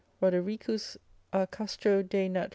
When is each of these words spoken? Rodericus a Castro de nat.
Rodericus 0.19 0.97
a 1.31 1.45
Castro 1.45 2.01
de 2.01 2.27
nat. 2.27 2.49